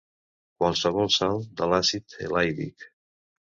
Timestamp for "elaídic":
2.31-2.91